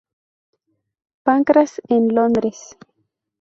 [1.21, 2.75] Pancras en Londres.